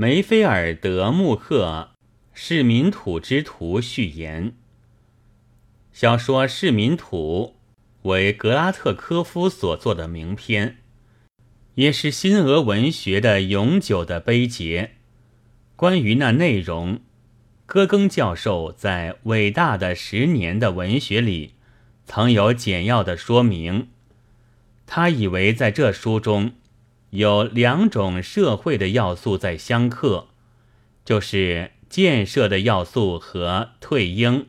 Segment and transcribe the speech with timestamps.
[0.00, 1.90] 梅菲尔德穆克
[2.32, 4.54] 《市民土之徒》序言。
[5.92, 7.56] 小说《市民土》
[8.08, 10.78] 为格拉特科夫所作的名篇，
[11.74, 14.88] 也是新俄文学的永久的碑碣。
[15.76, 17.00] 关于那内容，
[17.66, 21.56] 戈庚教授在《伟大的十年的文学》里
[22.06, 23.88] 曾有简要的说明。
[24.86, 26.52] 他以为在这书中。
[27.10, 30.28] 有两种社会的要素在相克，
[31.04, 34.46] 就是建设的要素和退鹰、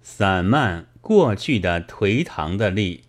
[0.00, 3.02] 散漫、过去的颓唐的力，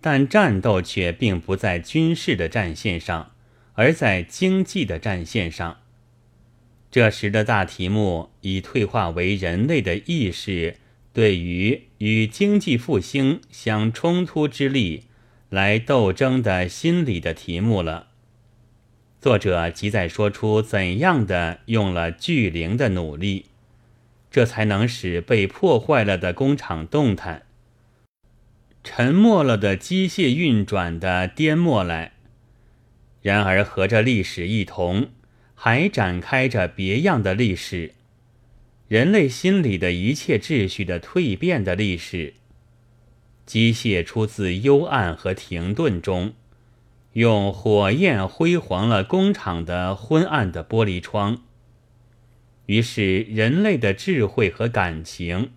[0.00, 3.32] 但战斗却并不在军事的战线上，
[3.74, 5.78] 而在经济的战线上。
[6.90, 10.78] 这时的大题目已退化为人类的意识
[11.12, 15.04] 对于与经济复兴相冲突之力
[15.48, 18.08] 来斗争的心理的题目了。
[19.26, 23.46] 作者即在说出怎样的用了巨灵的努力，
[24.30, 27.42] 这才能使被破坏了的工厂动弹，
[28.84, 32.12] 沉默了的机械运转的颠簸来。
[33.20, 35.08] 然而和这历史一同，
[35.56, 37.94] 还展开着别样的历史，
[38.86, 42.34] 人类心里的一切秩序的蜕变的历史。
[43.44, 46.32] 机械出自幽暗和停顿中。
[47.16, 51.38] 用火焰辉煌了工厂的昏暗的玻璃窗，
[52.66, 55.52] 于是人类的智慧和感情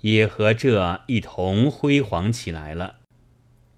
[0.00, 2.96] 也和这一同辉煌起来了。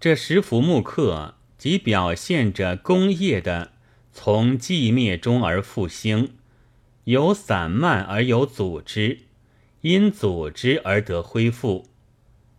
[0.00, 3.72] 这十幅木刻即表现着工业的
[4.10, 6.30] 从寂灭中而复兴，
[7.04, 9.18] 由散漫而有组织，
[9.82, 11.84] 因组织而得恢复，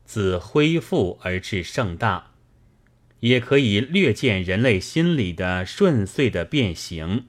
[0.05, 2.28] 自恢复而至盛大。
[3.21, 7.25] 也可以略见人类心理的顺遂的变形，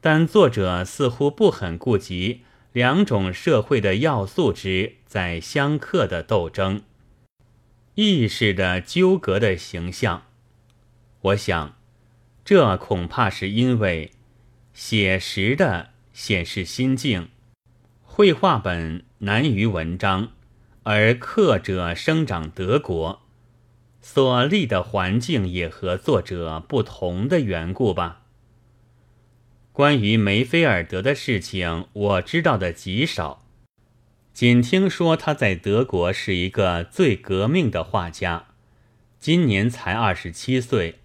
[0.00, 2.40] 但作者似乎不很顾及
[2.72, 6.82] 两种社会的要素之在相克的斗争，
[7.94, 10.24] 意识的纠葛的形象。
[11.20, 11.76] 我想，
[12.44, 14.10] 这恐怕是因为
[14.72, 17.28] 写实的显示心境，
[18.02, 20.32] 绘画本难于文章，
[20.82, 23.23] 而刻者生长德国。
[24.06, 28.20] 所立的环境也和作者不同的缘故吧。
[29.72, 33.46] 关于梅菲尔德的事情，我知道的极少，
[34.34, 38.48] 仅听说他在德国是一个最革命的画家，
[39.18, 40.96] 今年才二十七岁，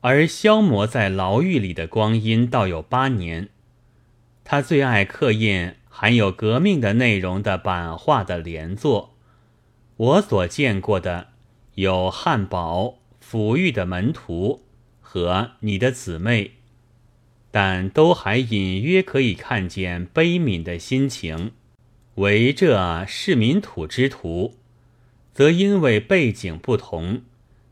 [0.00, 3.48] 而消磨在牢狱里的光阴倒有八年。
[4.44, 9.16] 他最爱刻印含有革命的内容的版画的连作，
[9.96, 11.31] 我所见过的。
[11.74, 14.62] 有汉堡、抚育的门徒
[15.00, 16.52] 和你的姊妹，
[17.50, 21.52] 但都还隐约可以看见悲悯的心情。
[22.16, 24.56] 为这市民土之徒，
[25.32, 27.22] 则因为背景不同，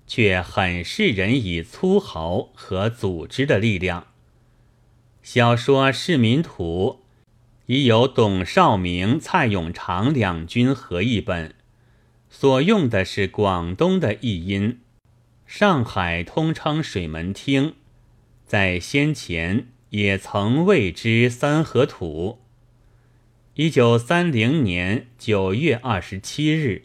[0.06, 4.06] 却很是人以粗豪和组织的力量。
[5.22, 7.00] 小说《市民土》
[7.66, 11.54] 已有董少明、蔡永长两军合译本。
[12.30, 14.78] 所用的是广东的译音，
[15.46, 17.74] 上海通称水门厅，
[18.46, 22.38] 在先前也曾谓之三合土。
[23.54, 26.84] 一九三零年九月二十七日。